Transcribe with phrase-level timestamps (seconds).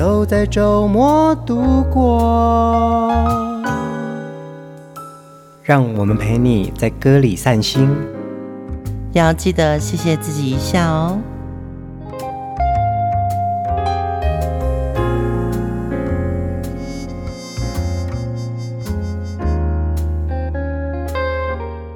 [0.00, 3.12] 都在周末度过，
[5.62, 7.86] 让我们陪你在歌里散心，
[9.12, 11.18] 要记得谢谢自己一下哦。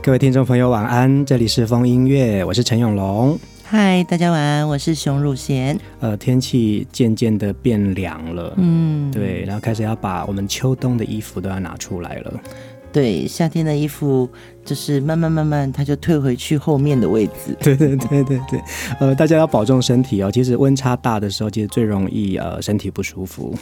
[0.02, 3.38] 各位听众朋友，晚安，这里是风音乐，我是陈永龙。
[3.76, 5.76] 嗨，大家晚安，我是熊汝贤。
[5.98, 12.32] 呃，天气渐渐的变凉了，嗯，对，然后开始要把我们秋冬的衣服都要拿出来了。
[12.92, 14.30] 对，夏天的衣服
[14.64, 17.32] 就是慢慢慢慢，它就退回去后面的位置。
[17.60, 18.60] 对对对对对，
[19.00, 20.30] 呃，大家要保重身体哦。
[20.30, 23.52] 其实温差大的时候，其实最容易呃身体不舒服。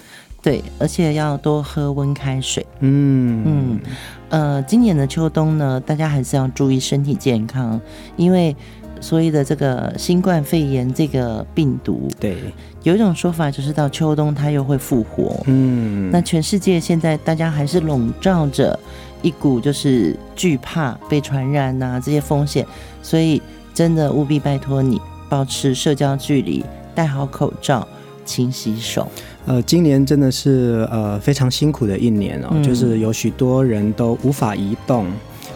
[0.42, 2.66] 对，而且要多喝温开水。
[2.80, 3.80] 嗯嗯，
[4.28, 7.80] 呃，今年的秋冬呢，大家还是要注意身体健康，
[8.18, 8.54] 因为。
[9.02, 12.36] 所谓的这个新冠肺炎这个病毒，对，
[12.84, 15.42] 有一种说法就是到秋冬它又会复活。
[15.46, 18.78] 嗯，那全世界现在大家还是笼罩着
[19.20, 22.64] 一股就是惧怕被传染呐、啊、这些风险，
[23.02, 23.42] 所以
[23.74, 26.64] 真的务必拜托你保持社交距离，
[26.94, 27.86] 戴好口罩，
[28.24, 29.08] 勤洗手。
[29.46, 35.06] 呃，今年真的是呃非常辛苦的一年哦，嗯、就是有许多人都无法移动。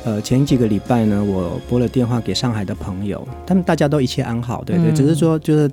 [0.06, 5.68] 呃，前几个礼拜呢，我拨了电话给上海的朋友，他们大家都一切安好，对对，嗯、只是说就是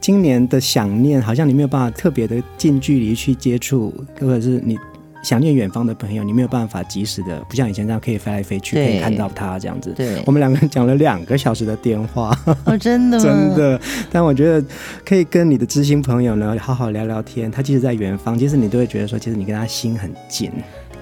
[0.00, 4.78] 今年的想念，好像你没有办法特别的近距离去接触，或者是你
[5.24, 9.92] 想念远方的朋友，你没有办法及时的，不像以前这样可以飞来飞去，可以看到他这样子。
[9.96, 12.30] 对，我们两个人讲了两个小时的电话，
[12.64, 13.24] 哦，真的吗？
[13.24, 13.80] 真的。
[14.12, 14.64] 但我觉得
[15.04, 20.52] 可以跟你的知心朋友呢好好聊聊天，他即使在远方，其实你都会觉得说，其实你跟他心很近。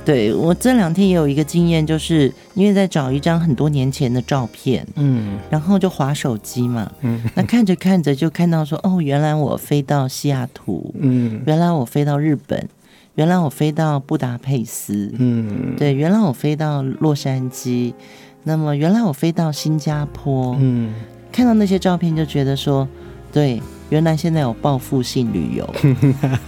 [0.05, 12.69] 对，我这两天也有一个经验，就是因为在找一张很多年前的照片，嗯，然后就滑手机嘛，嗯，那看着看着就看到说，哦，原来我飞到西雅图，嗯，原来我飞到日本，
[13.15, 17.93] 原来我飞到布达佩斯，嗯，对，原来我飞到洛杉矶，
[18.45, 20.93] 那么原来我飞到新加坡，嗯，
[21.31, 22.89] 看到那些照片就觉得说，
[23.31, 23.61] 对。
[23.91, 25.75] 原来现在有报复性旅游，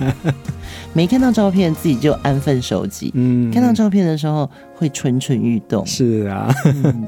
[0.95, 5.85] 没看到照片自己就安分守己，嗯，看到照片的时候会蠢蠢欲动。
[5.85, 7.05] 是啊，嗯、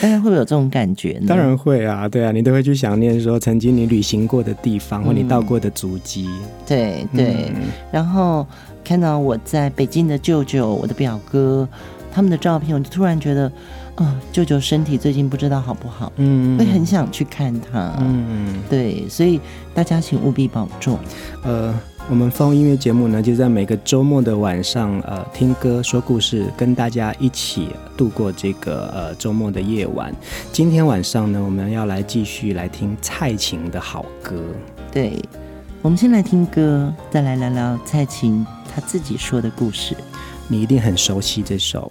[0.00, 1.26] 大家会不会有这种感觉呢？
[1.26, 6.28] 当然会啊，对啊，你都会去想念说曾经你旅行过的地方、嗯、或你到过的足迹。
[6.66, 8.46] 对对，嗯、然后
[8.84, 11.66] 看到我在北京的舅舅、我的表哥
[12.12, 13.50] 他们的照片，我就突然觉得。
[13.98, 19.40] 哦，舅舅身体最近不知道好不好，嗯，会很想去看他，嗯，对，所以
[19.74, 20.96] 大家请务必保重。
[21.42, 21.74] 呃，
[22.08, 30.14] 我们放音乐节目呢，就在每个周末的晚上，呃，听歌说故事，跟大家一起度过这个呃周末的夜晚。
[30.52, 34.40] 今天晚上呢，我们要来继续来听蔡琴的好歌。
[34.92, 35.20] 对，
[35.82, 39.96] 我们先来听歌，再来聊聊蔡琴她自己说的故事。
[40.46, 41.90] 你一定很熟悉这首。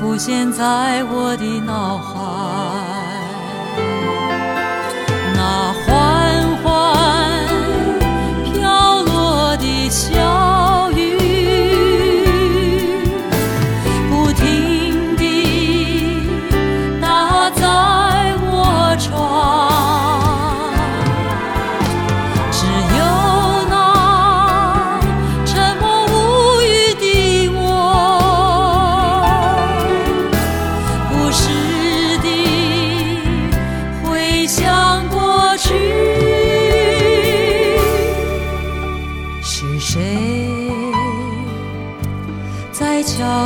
[0.00, 2.49] 浮现在我的脑海，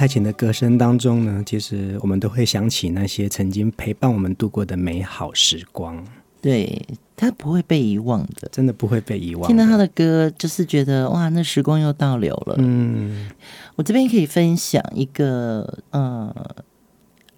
[0.00, 6.02] 蔡琴的歌声当中呢，其实我们都会想起那些曾经陪伴我们度过的美好时光。
[6.40, 9.46] 对，他不会被遗忘的，真的不会被遗忘。
[9.46, 12.54] 听到他的歌，就是觉得哇，那时光又倒流了。
[12.60, 13.28] 嗯，
[13.76, 16.34] 我这边可以分享一个，呃，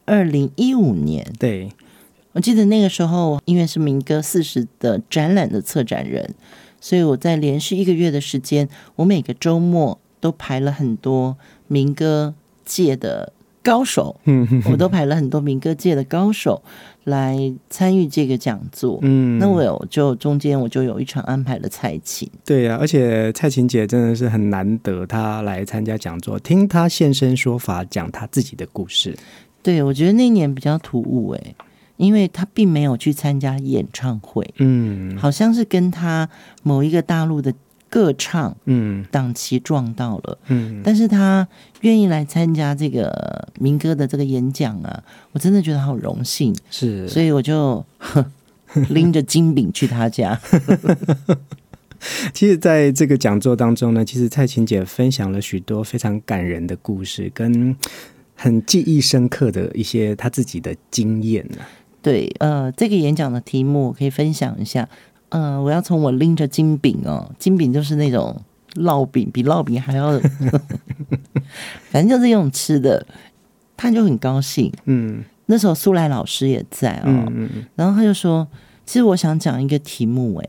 [0.05, 1.69] 二零一五年，对，
[2.31, 6.33] 我记得那个时候，因为是民歌四十的展览的策展人，
[6.81, 11.37] 所以我在连续一个月的时间，我每个周末都排了很多。
[11.67, 13.33] 民歌界的
[13.63, 16.61] 高手，嗯我都排了很多民歌界的高手
[17.05, 18.99] 来参与这个讲座。
[19.03, 22.29] 嗯，那我有就中间我就有一场安排了蔡琴。
[22.45, 29.17] 对呀、啊，而且蔡琴姐真的是很难得，她来参加讲座，听她现身说法，讲她自己的故事。
[29.63, 31.57] 对，我觉得那年比较突兀哎、欸，
[31.97, 36.29] 因为她并没有去参加演唱会，嗯，好像是跟她
[36.65, 37.55] 某一个大陆的。
[37.93, 41.47] 歌唱，嗯，档期撞到了，嗯，但是他
[41.83, 47.85] 愿意来参加这个民歌的这个演讲啊，我真的觉得好荣幸，是，所以我就
[48.89, 50.41] 拎着金饼去他家。
[52.33, 57.77] 其实，在这个讲座当中呢，其实蔡琴姐分享了许多非常感人的故事，跟
[58.35, 61.59] 很记忆深刻的一些她自己的经验呢。
[62.01, 64.89] 对，呃，这个演讲的题目我可以分享一下。
[65.33, 68.41] 嗯、呃，我要从我拎着金饼哦，金饼就是那种
[68.75, 70.19] 烙饼，比烙饼还要，
[71.91, 73.07] 反正就是这种吃的，
[73.77, 74.73] 他就很高兴。
[74.85, 78.47] 嗯，那时候苏来老师也在哦，嗯嗯，然后他就说
[78.87, 80.49] ：“其实我想讲一个题目，哎，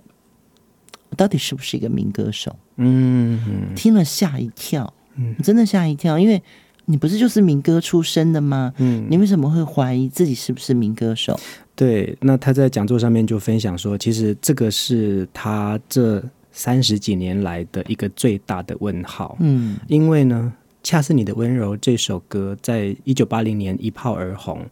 [1.09, 6.41] 我到底是不是一个民歌手？”嗯，嗯，听了吓一跳，嗯，真的吓一跳，因为
[6.85, 8.73] 你不是就是民歌出身的吗？
[8.77, 11.39] 嗯，你为什么会怀疑自己是不是民歌手？
[11.75, 19.37] 对，那他在讲座上面就分享说，其实这个是他这三十几年来的一个最大的问号。
[19.39, 20.53] 嗯，因为呢，
[20.83, 24.63] 《恰似你的温柔》这首歌在一九八零年一炮而红，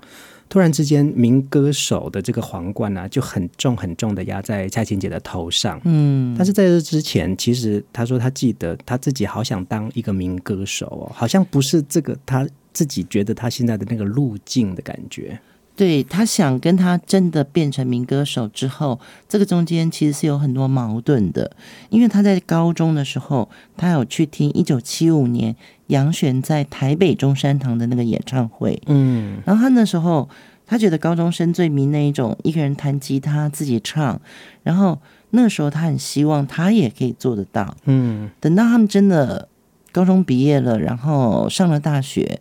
[0.51, 5.79] 突然之间，民歌手的这个皇冠呢、啊、就很重很重的压在蔡琴姐的头上。
[5.85, 15.39] 嗯，但是在这之前，其实她说她记得她自己好想当一个民歌手哦，好像不是这个她自己觉得她现在的那个路径的感觉。
[15.73, 21.49] 对，他想跟他真的变成民歌手之后，这个中间其实是有很多矛盾的。
[21.89, 25.55] 因为他在高中的时候，他有去听一九七五年
[25.87, 30.29] 杨璇在台北中山堂的那个演唱会，嗯，然后他那时候
[30.71, 34.21] 他觉得高中生最迷那一种一个人弹吉他自己唱，
[34.63, 34.97] 然后
[35.31, 39.49] 那个时候他很希望他也可以做得到，嗯，等到他们真的
[39.91, 42.39] 高中毕业了，然后上了大学。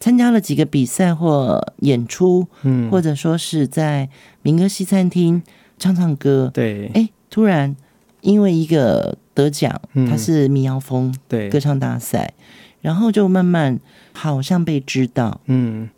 [0.00, 4.08] 参加了几个比赛或演出，嗯，或者说是在
[4.40, 5.42] 民歌西餐厅
[5.78, 7.76] 唱唱歌，对，哎，突然
[8.22, 11.50] 因为一个得奖，嗯、他是民谣风对。
[11.50, 12.32] 歌唱大赛，
[12.80, 13.78] 然后就慢慢
[14.12, 15.90] 好像被知道，嗯，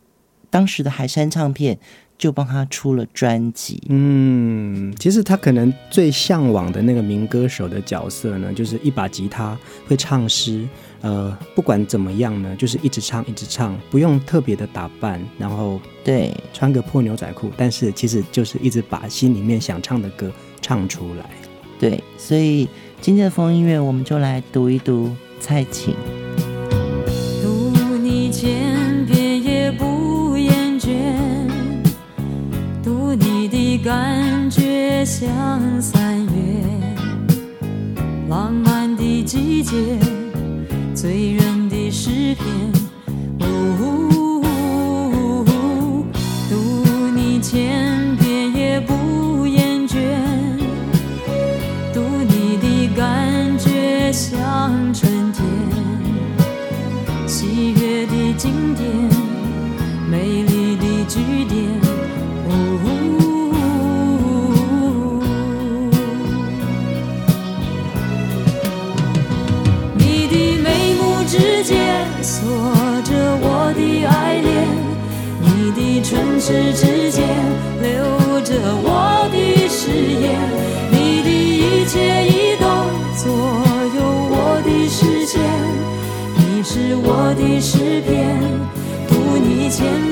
[0.51, 1.79] 当时的海山唱片
[2.17, 10.67] 就帮他出了专辑，嗯，其实他可能最向往的那个民歌手的角色呢，就是一把吉他会唱诗。
[11.01, 20.29] 呃，不管怎么样呢，就是一直唱，一直唱，不用特别的打扮，然后对，穿个破牛仔裤，但是其实就是一直把心里面想唱的歌
[20.61, 21.31] 唱出来。
[21.79, 22.69] 对，所以
[23.01, 25.95] 今天的风音乐，我们就来读一读蔡琴。
[33.89, 35.27] 感觉像
[35.81, 36.31] 三月，
[38.29, 39.99] 浪漫的季节。
[40.95, 42.45] 醉人的诗篇，
[43.41, 43.45] 呜
[43.81, 46.05] 呜呜呜，
[46.51, 46.55] 读
[47.17, 49.97] 你千遍也不厌倦，
[51.95, 55.43] 读你的感觉像春天，
[57.27, 58.87] 喜悦的经典，
[60.11, 61.48] 美丽的句点，
[76.41, 77.27] 时之间
[77.83, 80.39] 留着我的誓言，
[80.91, 82.65] 你的一切移动
[83.17, 83.29] 左
[83.97, 83.99] 右
[84.31, 85.43] 我的视线，
[86.37, 88.39] 你是我的诗篇，
[89.09, 90.08] 读你千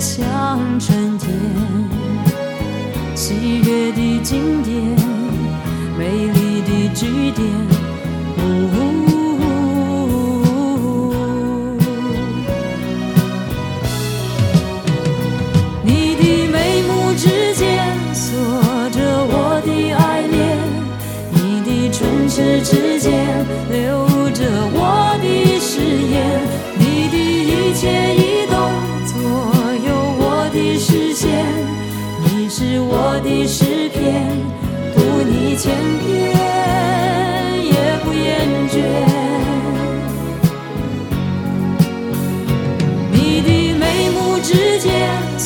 [0.00, 1.30] 像春天
[3.14, 5.03] 七月的经典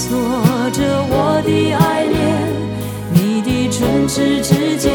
[0.08, 0.16] 做
[0.70, 2.48] 着我的爱恋
[3.12, 4.90] 你的唇齿之间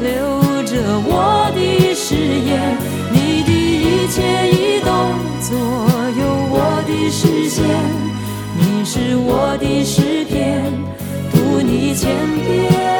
[0.00, 2.78] 留着我的誓言
[3.10, 7.66] 你的一切移动左右我的视线
[8.56, 10.62] 你是我的诗篇
[11.32, 12.14] 读你千
[12.46, 12.91] 遍。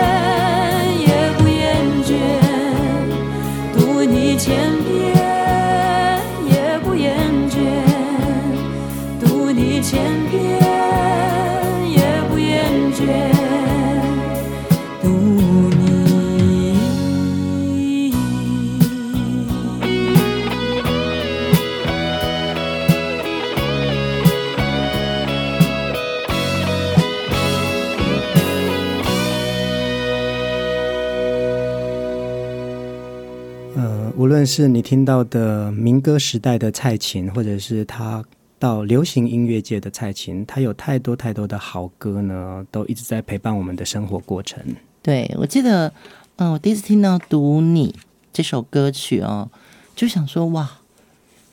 [34.15, 38.25] 无论是你听到的民歌时代的蔡琴，或者是他
[38.63, 44.63] 到流行音乐界的蔡琴，她有太多太多的好歌呢，都一直在陪伴我们的生活过程。
[45.03, 45.89] 对，我记得，
[46.37, 47.91] 嗯、呃，我第一次听到《读你》
[48.33, 49.51] 这首歌曲哦，
[49.97, 50.79] 就想说，哇，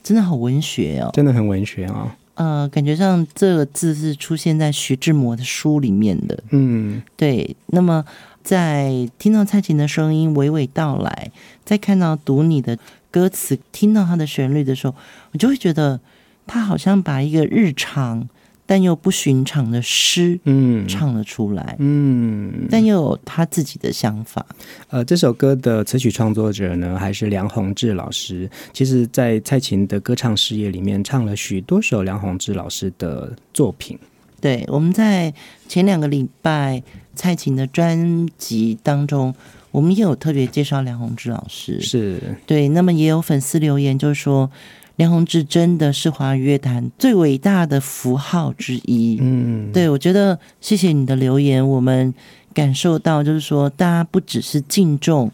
[0.03, 2.61] 真的好文学哦，真的很文学啊、哦。
[2.61, 6.43] 呃，感觉上这个字是出现在徐志摩的书里面的。
[6.51, 7.55] 嗯，对。
[7.65, 8.05] 那么。
[8.41, 11.29] 在听到蔡琴的声音娓娓道来，
[11.65, 12.79] 在看到读你的
[13.11, 14.95] 歌词，听到它的旋律的时候，
[15.33, 15.99] 我就会觉得
[16.49, 18.27] 他好像把一个日常
[18.65, 24.45] 但又不寻常的诗，嗯，唱了出来，嗯，但又有他自己的想法。
[24.89, 28.49] 呃，这首歌的词曲创作者呢，还是梁鸿志老师。
[28.73, 33.97] 其实，在蔡琴的歌唱事业里面，唱了许多首梁鸿志老师的作品。
[34.41, 35.33] 对，我们在
[35.67, 36.81] 前两个礼拜。
[37.15, 39.35] 蔡琴的专辑当中，
[39.71, 42.69] 我们也有特别介绍梁鸿志老师，是对。
[42.69, 44.49] 那么也有粉丝留言，就是说
[44.99, 49.17] 梁弘志真的是华语乐坛最伟大的符号之一。
[49.21, 52.13] 嗯，对，我觉得谢谢你的留言，我们
[52.53, 55.31] 感受到就是说，大家不只是敬重。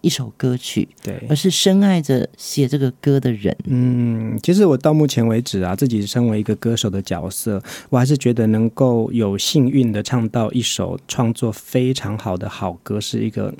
[0.00, 3.54] 一首歌曲，对，而是深爱着写这个歌的人。
[3.64, 7.60] 嗯，其实我到目前为止啊，自己身为一个歌手的角色，
[7.90, 13.52] 我还是觉得能够有幸运的唱到一首创作非常好的好歌，是一个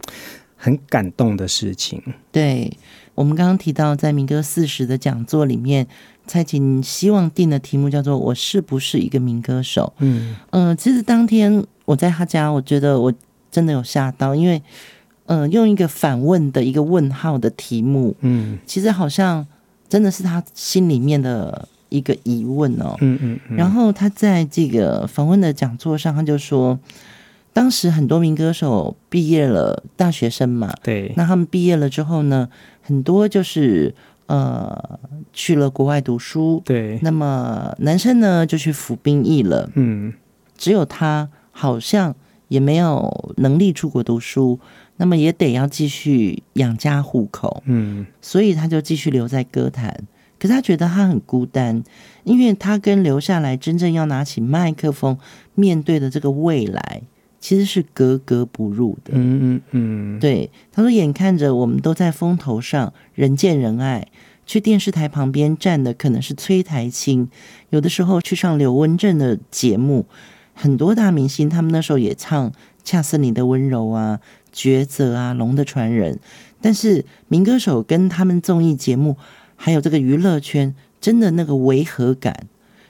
[0.55, 2.01] 很感动的事情。
[2.31, 2.73] 对，
[3.19, 5.87] 我们刚刚提到，在民歌四十的讲座里面，
[6.27, 9.93] 蔡琴希望定的题目叫做“我是不是一个民歌手”。
[9.99, 13.13] 嗯嗯、呃，其实当天我在他家，我觉得我
[13.51, 14.63] 真的有吓到，因为。
[15.31, 19.47] 嗯、呃，用一个反问的一个问号的题目，嗯，其实好像
[19.87, 26.79] 真的是他心里面的一个疑问哦，嗯嗯，嗯，然后他在这个访问的讲座上，他就说，
[27.53, 32.49] 当时很多民歌手毕业了，大学生嘛，对，那他们毕业了之后呢，
[32.89, 33.95] 很多就是
[34.27, 34.99] 呃
[35.35, 40.15] 去了国外读书，对，那么男生呢就去服兵役了，嗯，
[40.57, 42.15] 只有他好像
[42.49, 44.59] 也没有能力出国读书，
[44.97, 47.63] 那么也得要继续养家糊口。
[47.67, 49.95] 嗯，所以他就继续留在歌坛。
[50.39, 51.83] 可是他觉得他很孤单，
[52.25, 55.19] 因为他跟留下来真正要拿起麦克风
[55.55, 57.03] 面对的这个未来，
[57.49, 59.15] 其实是格格不入的。
[59.15, 64.07] 嗯嗯嗯，对，他说：“眼看着我们都在风头上，人见人爱。”
[64.45, 67.31] 去电视台旁边站的可能是崔台青，
[67.71, 70.05] 有的时候去上刘文正的节目，
[70.53, 72.51] 很多大明星他们那时候也唱
[72.85, 74.21] 《恰似你的温柔》啊，
[74.55, 76.17] 《抉择》啊，《龙的传人》。
[76.61, 79.17] 但是民歌手跟他们综艺节目，
[79.57, 82.47] 还有这个娱乐圈，真的那个违和感，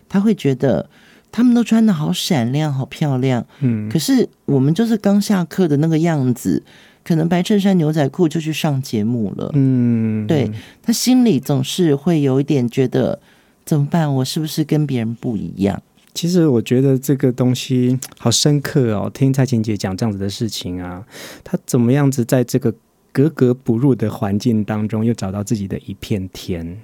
[0.08, 0.90] 他会觉得
[1.30, 6.62] 他们都穿的好闪亮、好漂亮，嗯，可是我们就是刚下课的那个样子。
[7.04, 10.50] 可能白衬衫牛仔裤就去上节目了，嗯，对，
[10.82, 13.18] 他心里总是会有一点觉得
[13.64, 14.14] 怎么办？
[14.16, 15.82] 我是不是跟别人不一样？
[16.12, 19.10] 其实我觉得这个东西好深刻哦。
[19.14, 21.02] 听蔡琴姐讲这样子的事情啊，
[21.42, 22.74] 她怎么样子在这个
[23.10, 26.78] 格格不入的环境当中，又找到自己的一片天？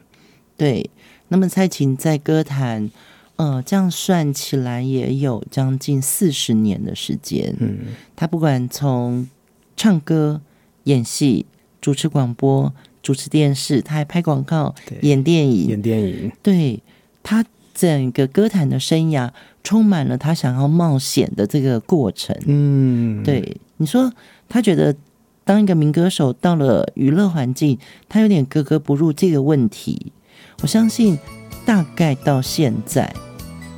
[0.57, 0.89] 对，
[1.29, 2.91] 那么蔡琴在歌坛，
[3.37, 7.55] 呃，这样算起来也有将近四十年的时间。
[7.59, 7.79] 嗯，
[8.14, 9.29] 他不管从
[9.76, 10.41] 唱歌、
[10.85, 11.47] 演戏、
[11.81, 12.73] 主持广播、
[13.03, 16.33] 主持电视，他还拍广告、演电影、演电影。
[16.43, 16.81] 对，
[17.23, 19.31] 他整个歌坛的生涯，
[19.64, 22.37] 充满了他想要冒险的这个过程。
[22.47, 24.12] 嗯，对，你说
[24.49, 24.94] 他觉得
[25.44, 27.77] 当一个民歌手到了娱乐环境，
[28.09, 30.12] 他有点格格不入这个问题。
[30.62, 31.18] 我相信，
[31.66, 33.12] 大概到现在，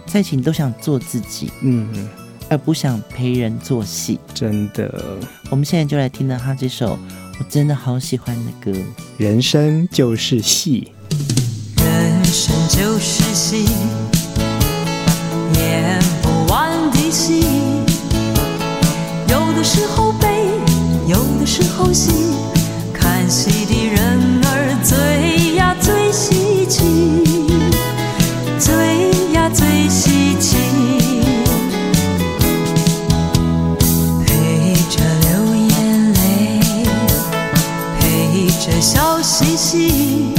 [0.06, 1.50] 蔡琴都想做自己。
[1.62, 2.08] 嗯。
[2.48, 5.18] 而不想陪人做戏，真的。
[5.50, 6.96] 我们现在就来听到他这首
[7.40, 8.78] 我真的好喜欢的歌。
[9.18, 10.92] 人生就是戏，
[11.78, 13.64] 人生就是戏，
[15.56, 17.40] 演不完的戏。
[19.28, 20.46] 有的时候悲，
[21.08, 22.12] 有的时候喜，
[22.94, 27.24] 看戏的人儿最呀最稀奇，
[28.56, 30.56] 最最稀奇。
[34.24, 36.60] 陪着流眼泪
[38.00, 40.35] 陪着笑嘻嘻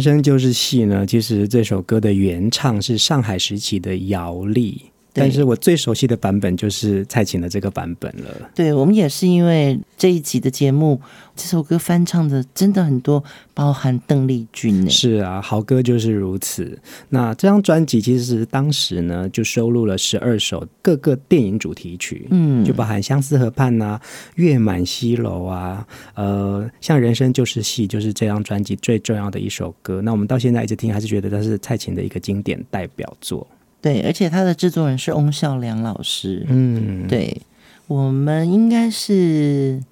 [0.00, 1.04] 人生就是戏呢。
[1.04, 4.80] 其实这首歌的原唱是上海时期的姚丽。
[5.12, 8.50] 但是我最熟悉的版本就是蔡琴的这个版本了。
[8.54, 11.00] 对，我们也是因为这一集的节目，
[11.34, 14.88] 这首歌翻唱的真的很多，包含邓丽君。
[14.88, 16.78] 是啊，好歌就是如此。
[17.08, 24.00] 那这张专辑其实当时呢就收录了十二首各个电影主题曲，嗯，就包含《相思河畔》啊，
[24.36, 30.00] 《月满西楼》啊，呃，像《人生就是戏》就是这张专辑最重要的一首歌。
[30.00, 33.46] 那我们到现在一直听，还是觉得它是蔡琴的一个经典代表作。
[33.82, 36.44] 对，而且他的制作人是翁孝良老师。
[36.48, 37.40] 嗯，对，
[37.86, 39.82] 我们应该是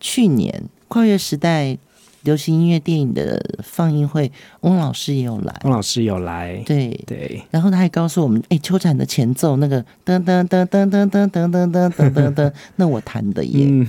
[0.00, 1.78] 去年跨越时代
[2.22, 4.30] 流行音乐电影的放映会，
[4.62, 5.60] 翁老师也有来。
[5.64, 7.42] 翁老师有来，对对。
[7.50, 13.66] 然后他还告诉我们，哎，秋蝉的前奏那个噔噔噔噔噔噔噔噔噔噔噔噔，那我弹的耶。
[13.68, 13.88] 嗯、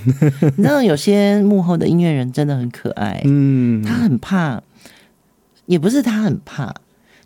[0.56, 3.20] 你知道有些幕后的音乐人真的很可爱。
[3.24, 4.62] 嗯，他很怕，
[5.66, 6.74] 也不是他很怕，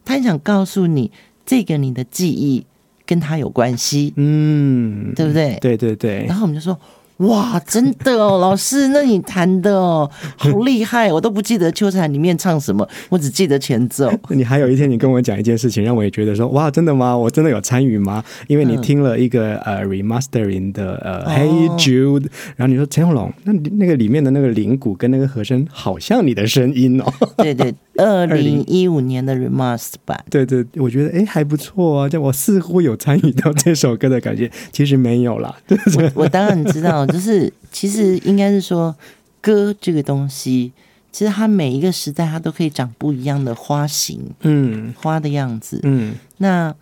[0.05, 1.12] 他很想告诉你。
[1.49, 2.67] 这个你的记忆
[3.07, 5.57] 跟他有关系，嗯，对不对？
[5.63, 6.27] 对对对。
[6.27, 6.79] 然后我们就说。
[7.18, 11.12] 哇，真的哦，老师，那你弹的哦， 好厉害！
[11.12, 14.09] 我都不记得《秋蝉》里面唱什么，我只记得前奏。
[14.31, 17.16] 你还有一天，你跟我讲一件事情，让我也觉得说，哇，真的吗？
[17.18, 18.22] 我真的有参与吗？
[18.46, 27.12] 因为你听了一个、嗯、呃 remastering 的呃、哦、Hey Jude，然后你说陈永龙，那那个里面的那个铃鼓跟那个和声，好像你的声音哦。
[27.38, 30.24] 对对， 二零一五年的 remaster 版。
[30.31, 35.52] 对对，我觉得哎还不错啊，就我似乎有参与到这首歌的感觉，其实没有啦。
[35.96, 37.08] 我我当然知道。
[37.09, 38.94] 就是，其实应该是说，
[39.40, 40.73] 歌这个东西，
[41.11, 46.14] 其实它每一个时代，它都可以长不一样的花型，嗯，花的样子，嗯。
[46.37, 46.75] 那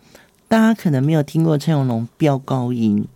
[0.49, 3.07] 大家可能没有听过陈永龙飙高音，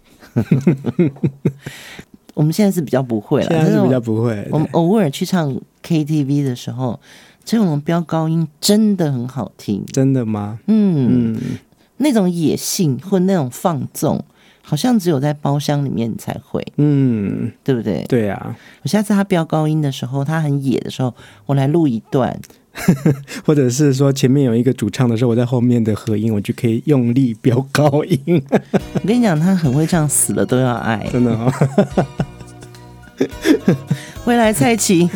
[2.34, 4.48] 我们现在是比较不会了，现在是比较不会。
[4.50, 6.98] 我们偶尔去唱 KTV 的时候，
[7.44, 10.58] 陈永龙飙高音真的很好听，真的吗？
[10.66, 11.40] 嗯，嗯，
[11.98, 14.24] 那种野性或那种放纵。
[14.70, 18.04] 好像只有在包厢里面才会，嗯，对不对？
[18.08, 21.12] 对啊，我下次他飙高音的时候，他很野的时候，
[21.46, 22.40] 我来录一段，
[23.44, 28.40] 或者是说前面有一个主唱的时候，我在后面的和音，我就可以用力飙高音。
[28.94, 31.52] 我跟你讲，他很会唱，死了都要爱，真的哦。
[34.24, 35.10] 未来，蔡琴，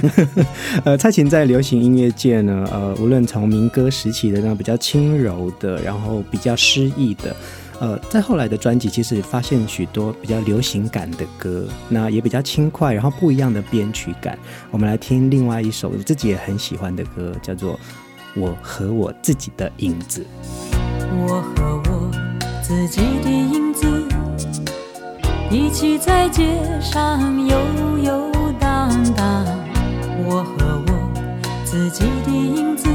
[0.85, 7.37] 呃，蔡琴在流行音乐界呢，呃，无论从民歌时期的那种比较轻柔的，然后比较诗意的。
[7.85, 14.39] 呃，在后来的专辑，其实发现许多比较流行感的歌，那也比较轻快，然后不一样的编曲感。
[14.71, 17.75] 我们来听另外一首我自己也很喜欢的歌，叫做
[18.37, 20.23] 《我和我自己的影子》。
[21.27, 22.11] 我和我
[22.63, 23.87] 自己的影子，
[25.51, 27.59] 一起在街上游
[28.03, 29.45] 游荡荡。
[30.27, 30.93] 我和我
[31.67, 32.89] 自己的影子，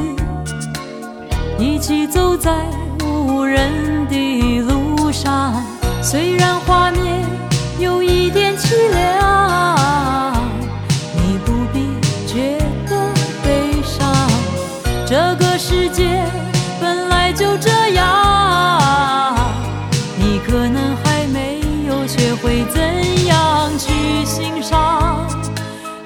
[1.60, 2.66] 一起走在
[3.04, 4.79] 无人的路
[5.22, 5.62] 上，
[6.02, 7.26] 虽然画面
[7.78, 10.34] 有一点凄凉，
[11.14, 11.90] 你不必
[12.26, 13.12] 觉得
[13.44, 14.10] 悲伤。
[15.06, 16.24] 这个世界
[16.80, 19.36] 本来就这样，
[20.18, 25.28] 你可能还没有学会怎样去欣赏。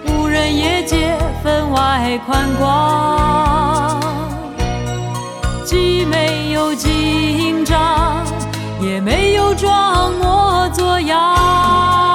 [0.07, 4.01] 无人夜街分外宽广。
[5.63, 8.23] 既没有紧张，
[8.83, 12.12] 也没有装模作样。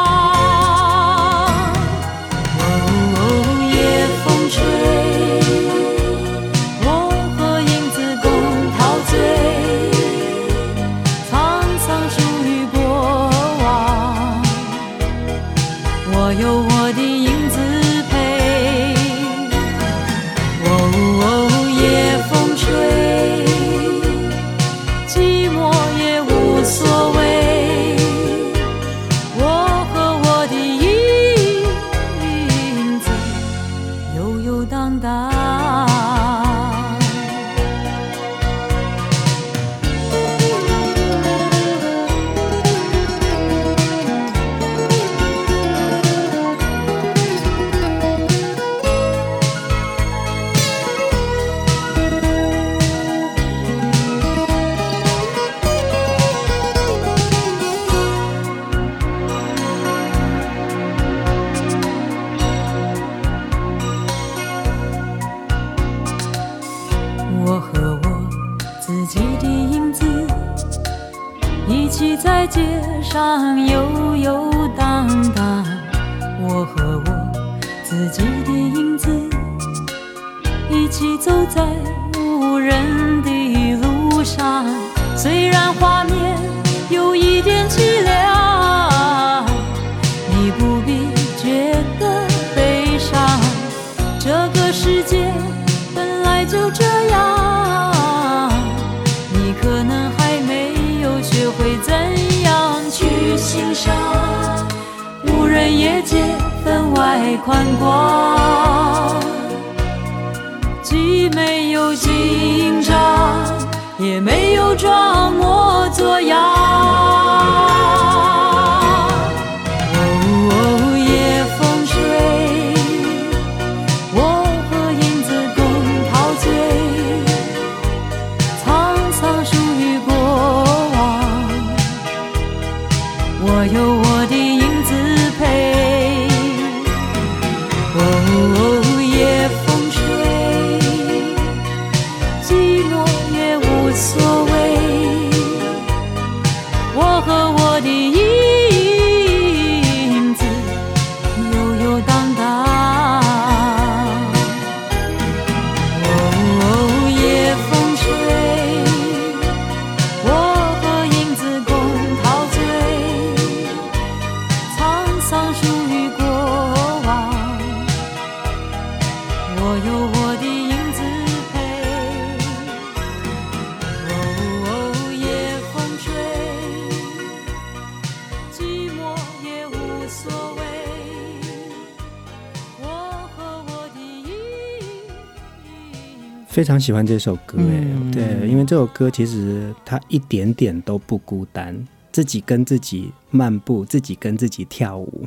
[186.68, 191.74] 常喜欢这首歌，哎，对，因为这首歌其实它一点点都不孤单，
[192.12, 195.26] 自己跟自己漫步，自己跟自己跳舞。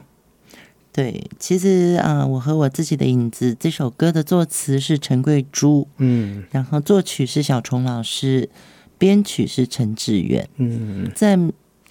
[0.94, 8.48] 对，其实啊、呃，我和我自己的影子这首歌的作词是陈桂珠，嗯，然后作曲是小虫老师，
[9.00, 11.40] 编曲是陈志远，嗯，在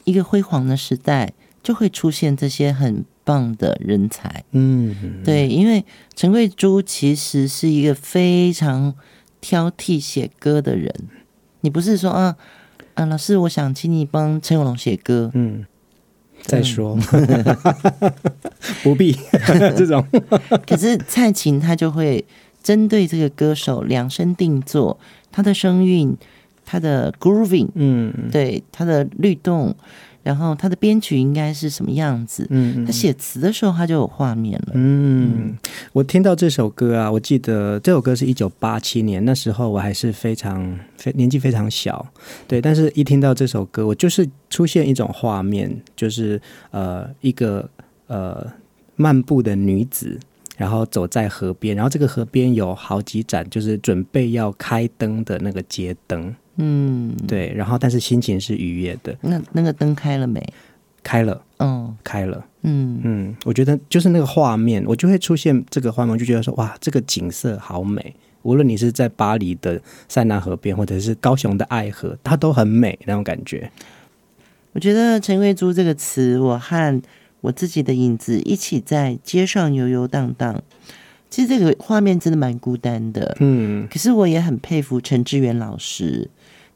[0.05, 5.85] 一个辉煌的时代，就会出现这些很棒的人才，嗯，对，因为
[6.15, 8.95] 陈桂珠其实是一个非常。
[9.40, 10.92] 挑剔写歌的人，
[11.61, 12.37] 你不是说啊
[12.94, 15.31] 啊，老师，我想请你帮陈永龙写歌。
[15.35, 15.64] 嗯，
[16.42, 16.96] 再说，
[18.83, 19.16] 不必
[19.76, 20.05] 这种。
[20.66, 22.24] 可是蔡琴她就会
[22.62, 24.98] 针对这个歌手量身定做
[25.33, 26.16] 他的声韵，
[26.64, 29.74] 他的 grooving，嗯，对，他的律动。
[30.22, 32.46] 然后他的编曲应该是什么样子？
[32.50, 34.72] 嗯，他写词的时候他就有画面了。
[34.74, 35.56] 嗯，
[35.92, 42.06] 我听到这首歌啊，我记得这首歌是一九八七年，那时候我还是非常非年纪非常小，
[42.46, 42.61] 对。
[42.61, 47.68] 但是一听到这首歌，我就是出现一种画面，就是呃一个
[48.06, 48.46] 呃
[48.96, 50.18] 漫步的女子，
[50.56, 56.35] 然后走在河边，然后这个河边有好几盏就是准备要开灯的那个街灯。
[56.61, 59.16] 嗯，对，然后但是心情是愉悦的。
[59.23, 60.40] 那那个灯开了没？
[61.03, 68.14] 开了，嗯，开了，嗯嗯，我觉得就是那个画面，我就会出现这个画面，我就觉得说哇，这个景色好美。
[68.42, 73.70] 无论你是在巴黎的塞纳河边，或者是高雄的爱河，它都很美那种感觉。
[74.73, 77.03] 我觉得陈贵珠这个词，我和
[77.40, 80.62] 我自己的影子一起在街上游游荡荡。
[81.31, 86.29] 其实这个画面真的蛮孤单的，嗯，可是我也很佩服陈志远老师。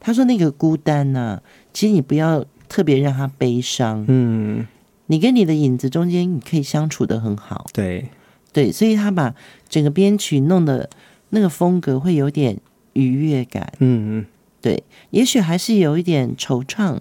[0.05, 1.41] 他说：“那个孤单呢、啊，
[1.73, 4.05] 其实你不要特别让他悲伤。
[4.07, 4.67] 嗯，
[5.07, 7.65] 你跟你的影子中间，你可以相处的很好。
[7.73, 8.09] 对，
[8.53, 9.33] 对，所以他把
[9.67, 10.87] 整个编曲弄的
[11.31, 12.59] 那个风格会有点
[12.93, 13.73] 愉悦感。
[13.79, 14.25] 嗯嗯，
[14.61, 16.99] 对，也许还是有一点惆怅，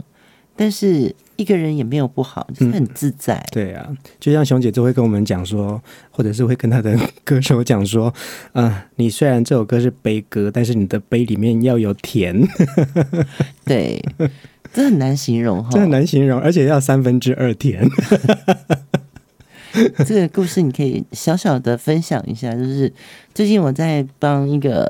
[0.57, 3.35] 但是。”一个人也没有不好，就是很自在。
[3.37, 3.89] 嗯、对啊，
[4.21, 8.07] 就像熊姐就会跟我们讲说，或者是会跟她的歌手讲说，
[8.53, 12.47] 啊、呃，你虽然这首歌是悲歌，但是你的悲里面要有甜。
[13.67, 14.03] 对，
[14.73, 17.89] 这很难形容哈，这很难形容，而且要三分之二甜。
[20.07, 22.93] 这个故事你可以小小的分享一下，就是
[23.35, 24.89] 最近我在帮一个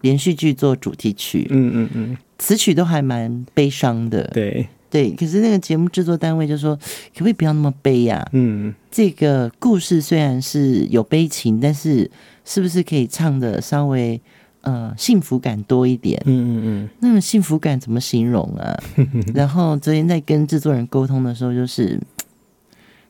[0.00, 4.66] 连续剧做主题曲，嗯嗯嗯，词曲都还蛮悲伤的，对。
[4.92, 8.22] 对，可是那个节目制作单位就说，可不可以不要那么悲呀？
[8.32, 12.10] 嗯，这个故事虽然是有悲情，但是
[12.44, 14.20] 是不是可以唱的稍微
[14.60, 16.20] 呃幸福感多一点？
[16.26, 18.78] 嗯嗯嗯，那种幸福感怎么形容啊？
[19.34, 21.98] 然后昨天在跟制作人沟通的时候，就是，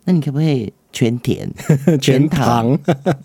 [0.04, 1.50] 那你可不可以全甜
[2.00, 2.78] 全糖？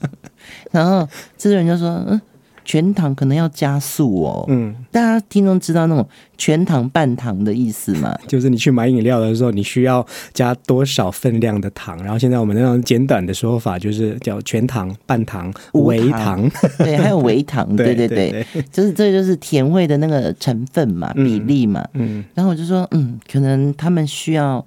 [0.71, 2.19] 然后制作人就说，嗯。
[2.67, 4.43] 全糖可能要加速哦。
[4.49, 6.05] 嗯，大家听众知道那种
[6.37, 8.13] 全糖半糖的意思吗？
[8.27, 11.97] 就是你去买饮料的时候，你需要加多少分量的糖。
[12.03, 16.51] 然后现在我们那种简短的说法就是叫全糖、半糖、微糖。
[16.79, 17.65] 对，还有微糖。
[17.77, 21.87] 对对对，对，对，就是这就是甜味的那个成分嘛，比例嘛。
[21.93, 22.21] 嗯。
[22.33, 24.63] 然后我就说，嗯，可能他们需要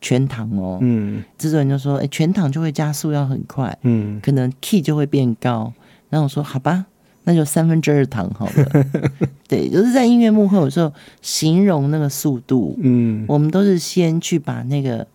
[0.00, 0.78] 全糖哦。
[0.82, 1.24] 嗯。
[1.36, 3.76] 制作人就说，哎，全糖就会加速要很快。
[3.82, 4.20] 嗯。
[4.22, 5.72] 可能 key 就会变高。
[6.10, 6.86] 然后我说，好吧。
[7.24, 8.86] 那就三分之二糖好了，
[9.46, 15.06] 对，就是在音乐幕后有时候形容那个速度，嗯，我们都是先去把那个，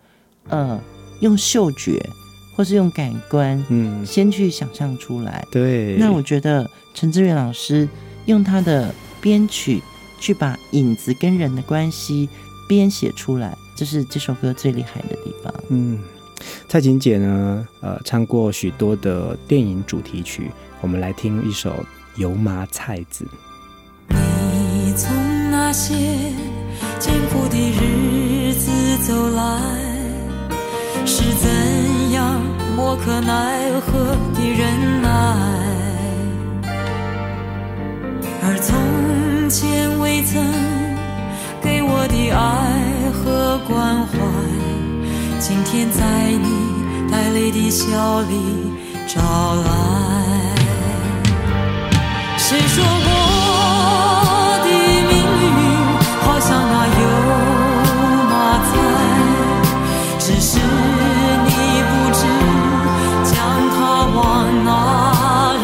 [0.47, 0.79] 呃，
[1.21, 1.99] 用嗅觉
[2.55, 5.43] 或是用感官，嗯，先去想象出来。
[5.51, 5.95] 对。
[5.97, 7.87] 那我觉得陈志远老师
[8.25, 9.81] 用他的编曲
[10.19, 12.29] 去把影子跟人的关系
[12.69, 15.53] 编写出来，这是这首歌最厉害的地方。
[15.69, 15.99] 嗯，
[16.69, 21.71] 蔡琴姐呢，呃，唱过许多的电影主题曲，我们来听一首
[22.17, 23.25] 《油麻菜籽》。
[24.09, 25.11] 你从
[25.51, 25.93] 那些
[26.99, 28.71] 艰苦的日子
[29.05, 29.41] 走来，
[31.05, 32.41] 是怎样
[32.77, 35.09] 无可奈何的忍耐，
[38.43, 40.41] 而从前未曾
[41.61, 44.17] 给我的爱和关怀，
[45.39, 48.71] 今天在你带泪的笑里
[49.07, 49.21] 找
[49.55, 50.64] 来。
[52.47, 52.87] 谁说我
[54.63, 54.69] 的
[55.09, 55.57] 命运
[56.21, 57.03] 好像那油
[58.29, 58.33] 麻
[58.69, 58.69] 菜，
[60.19, 60.59] 只是
[61.43, 61.49] 你
[61.89, 62.21] 不知
[63.25, 63.33] 将
[63.73, 63.75] 它
[64.13, 64.21] 往
[64.63, 64.69] 哪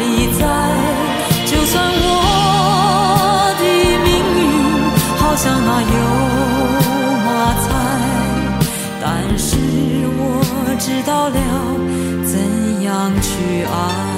[0.00, 0.02] 里
[0.36, 0.40] 栽。
[1.46, 2.04] 就算我
[3.60, 3.62] 的
[4.02, 4.40] 命运
[5.18, 5.94] 好像那油
[7.24, 7.28] 麻
[7.62, 7.64] 菜，
[9.00, 9.06] 但
[9.38, 9.46] 是
[10.18, 10.20] 我
[10.80, 11.38] 知道了
[12.26, 12.34] 怎
[12.82, 12.90] 样
[13.22, 13.30] 去
[13.62, 14.11] 爱。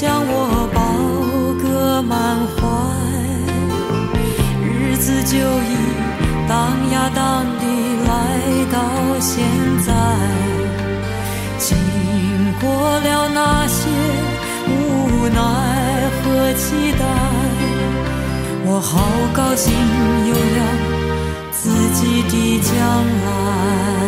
[0.00, 0.80] 将我抱
[1.62, 2.16] 个满
[2.56, 2.58] 怀，
[4.64, 5.76] 日子就已
[6.48, 6.56] 荡
[6.90, 7.66] 呀荡地
[8.08, 8.08] 来
[8.72, 8.80] 到
[9.20, 9.44] 现
[9.84, 9.92] 在。
[11.58, 11.76] 经
[12.62, 12.64] 过
[13.00, 13.90] 了那些
[14.70, 15.38] 无奈
[16.16, 17.04] 和期待，
[18.64, 19.70] 我好高兴
[20.30, 20.58] 有了
[21.52, 21.60] 自
[21.90, 22.72] 己的将
[23.26, 23.99] 来。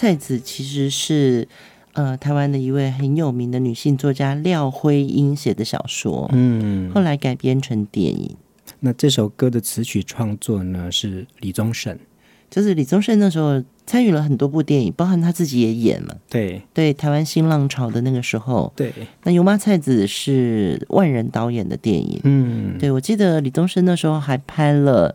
[0.00, 1.46] 菜籽其实是
[1.92, 8.34] 呃台湾的一位很有名的女性作家廖辉英写的小说，嗯，后来改编成电影。
[8.78, 11.98] 那这首歌的词曲创作呢是李宗盛，
[12.48, 16.16] 就是李宗盛那时候参与了很多部电影，包含他自己也演了。
[16.30, 18.90] 对对，台湾新浪潮的那个时候，对。
[19.24, 25.14] 那油麻菜籽是万人导演的电影，嗯，对，我记得李宗盛那时候还拍了。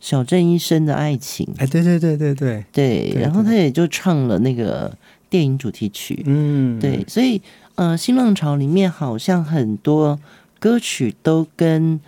[0.00, 2.64] 小镇医生的爱情，哎，对对对对对。
[2.72, 4.96] 对，然后他也就唱了那个
[5.28, 7.40] 电影主题曲，嗯，对，所以
[7.74, 10.18] 呃，新浪潮里面好像很多
[10.58, 12.00] 歌曲都跟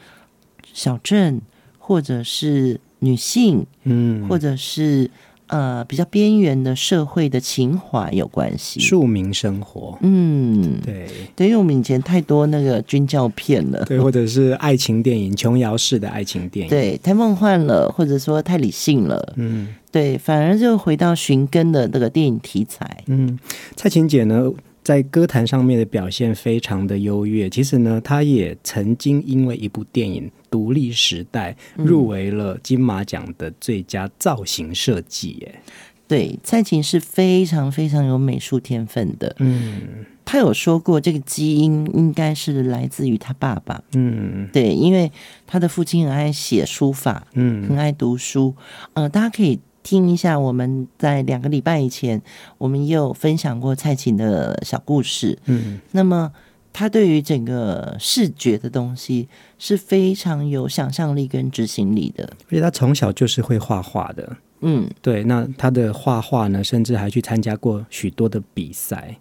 [0.72, 1.41] 小镇
[1.78, 5.11] 或者是女性，嗯，或者是。
[5.49, 23.39] 呃，比较边缘的社会的情怀有关系，庶民生活，嗯，对，对，因为我们以前太多那个军教片了，对，或者是爱情电影，琼瑶式的爱情电影，对，太梦幻了，或者说太理性了，嗯，对，反而就回到寻根的这个电影题材，嗯，
[23.75, 24.51] 蔡琴姐呢，
[24.89, 30.30] 在歌坛上面的表现非常的优越，其实呢，他也曾经因为一部电影。
[30.51, 35.62] 独立时代入围了金马奖的最佳造型设计，耶、嗯。
[36.09, 39.36] 对，蔡琴是非常非常有美术天分的。
[39.41, 43.84] 嗯，他有说过，这个基因应该是来自于他爸爸。
[43.93, 45.12] 嗯，对，因为
[45.47, 48.55] 他的父亲很爱写书法，嗯，很爱读书。
[48.95, 52.20] 呃，大家可以听一下，我们在两个礼拜以前，
[52.59, 55.39] 我们也有分享过蔡琴的小故事。
[55.47, 56.30] 嗯，那么
[56.74, 59.26] 他对于整个视觉的东西
[59.59, 64.36] 是非常有想象力跟执行力的，而且他从小就是会画画的。
[64.61, 69.16] 嗯，对，那他的画画呢，甚至还去参加过许多的比赛。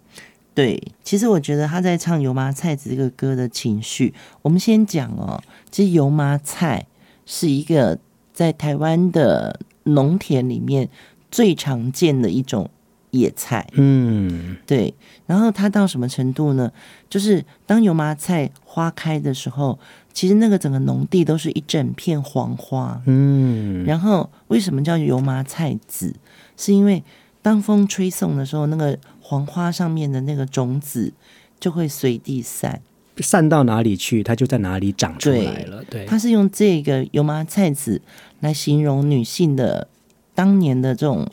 [0.52, 4.12] 对，其实我觉得他在唱《油麻菜籽》这个歌的情绪，
[4.42, 6.86] 我们先讲哦，其实油麻菜
[7.24, 7.98] 是一个
[8.34, 9.58] 在台湾的
[9.88, 10.88] 农田里面
[11.30, 12.70] 最常见的一种
[13.10, 13.66] 野菜。
[13.72, 14.94] 嗯，对。
[15.26, 16.72] 然后它到什么程度呢？
[17.10, 19.78] 就是当油麻菜花开的时候，
[20.12, 23.02] 其实那个整个农地都是一整片黄花。
[23.06, 26.14] 嗯，然后为什么叫油麻菜籽？
[26.56, 27.02] 是因为
[27.42, 28.98] 当风吹送的时候，那个。
[29.20, 31.12] 黄花上面的那个种子
[31.60, 32.80] 就会随地散，
[33.22, 35.82] 散到哪里去，它就在哪里长出来了。
[35.90, 38.00] 对，它是用这个油麻菜籽
[38.40, 39.88] 来形容女性的
[40.34, 41.26] 当年的这种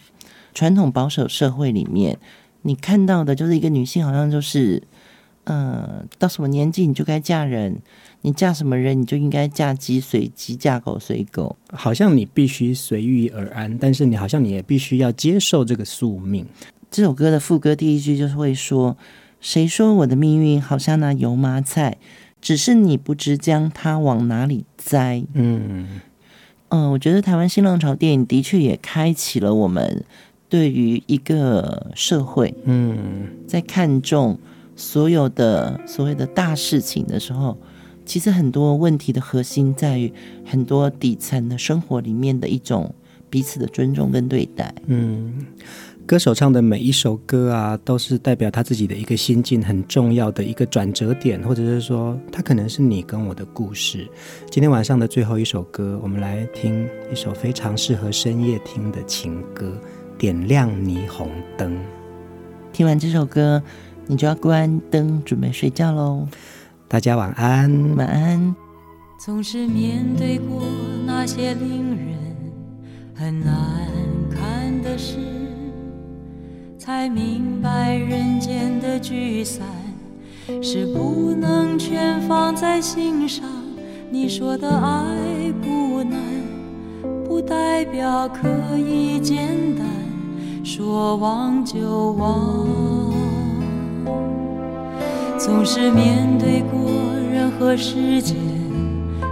[0.53, 2.17] 传统保守社会里面，
[2.63, 4.81] 你看到的就是一个女性，好像就是，
[5.43, 7.77] 呃，到什么年纪你就该嫁人，
[8.21, 16.45] 你嫁什么人你就应该嫁鸡随鸡，嫁狗随狗，好像你必须随遇而安，但是你好像你也必须要接受这个宿命。
[16.89, 18.95] 这首歌的副歌第一句就是会说
[19.45, 21.99] ：“谁说我的命运好像那油麻菜，
[22.41, 26.01] 只是你不知将它往哪里栽。”嗯
[26.69, 30.03] 嗯，我觉得台湾新浪潮电影的确也开启了我们
[30.49, 34.39] 对于一个社会，嗯，在看重
[34.75, 37.55] 所有的所谓的大事情的时候，
[38.03, 40.11] 其实很多问题的核心在于
[40.43, 42.95] 很多底层的生活里面的一种
[43.29, 44.73] 彼此的尊重跟对待。
[44.87, 45.45] 嗯。
[46.07, 54.07] 歌手唱的每一首歌啊，都是代表他自己的一个心境，很重要的一个转折点，或者是说，他可能是你跟我的故事。
[54.51, 59.65] 今天晚上的最后一首歌，我们来听一首非常适合深夜听的情歌，
[60.17, 61.27] 《点亮霓虹
[61.57, 61.73] 灯》。
[62.71, 63.63] 听完这首歌，
[64.05, 66.27] 你就要关灯，准备睡觉喽。
[66.87, 68.55] 大家晚安，晚安。
[69.19, 70.61] 总是面对过
[71.07, 72.15] 那些令人
[73.15, 73.89] 很难
[74.29, 75.44] 看的事。
[76.85, 79.65] 才明白人间的聚散
[80.61, 83.43] 是不能全放在心上。
[84.11, 86.19] 你说的爱不难，
[87.27, 89.83] 不代表可以简单，
[90.63, 92.67] 说忘就忘。
[95.39, 96.79] 总是面对过
[97.33, 98.37] 任何时间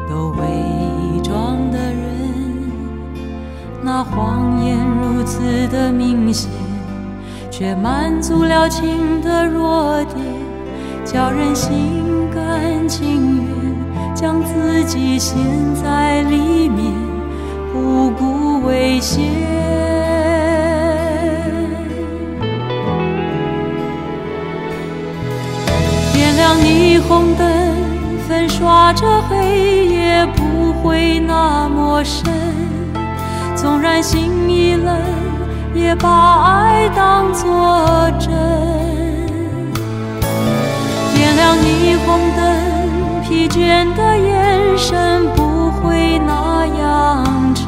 [0.09, 2.01] 都伪装的人，
[3.83, 6.49] 那谎言如此的明显。
[7.63, 10.17] 却满足了情的弱点，
[11.05, 15.37] 叫人心甘情愿将自己陷
[15.73, 16.91] 在里面，
[17.71, 19.23] 不顾危险。
[26.11, 27.47] 点亮霓虹灯，
[28.27, 32.29] 粉刷着黑夜，不会那么深。
[33.55, 35.32] 纵然心已冷。
[35.73, 38.29] 也把爱当作真，
[41.15, 42.43] 点亮霓虹灯，
[43.23, 47.67] 疲倦的眼神不会那样沉，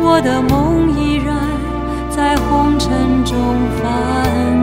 [0.00, 1.34] 我的梦依然
[2.08, 3.36] 在红尘中
[3.82, 4.59] 翻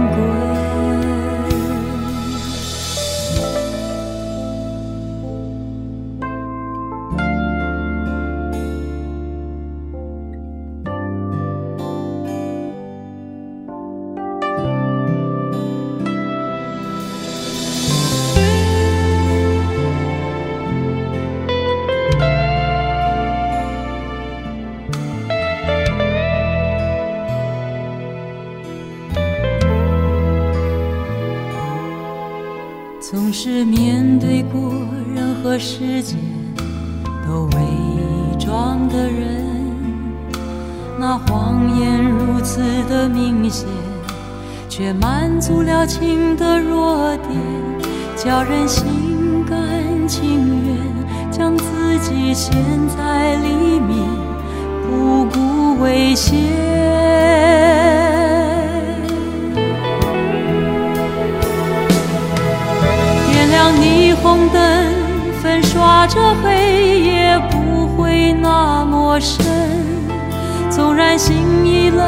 [45.77, 47.39] 满足了情的弱点，
[48.15, 50.75] 叫人心甘情愿
[51.31, 52.51] 将自己陷
[52.87, 53.95] 在里面，
[54.89, 56.35] 不顾危险。
[63.79, 64.61] 霓虹灯
[65.43, 69.45] 粉刷着黑夜，不会那么深。
[70.69, 72.07] 纵然心已冷，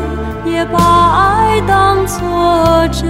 [0.51, 2.19] 别把爱当作
[2.91, 3.07] 真。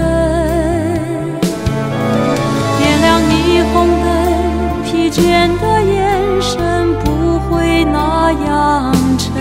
[2.77, 9.33] 点亮霓虹灯，疲倦的眼神不会那样沉。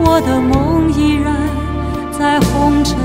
[0.00, 1.32] 我的梦依然
[2.10, 2.98] 在红尘